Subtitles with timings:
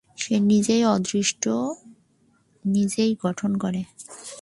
[0.17, 1.43] সে নিজের অদৃষ্ট
[2.65, 3.81] নিজেই গঠন করে।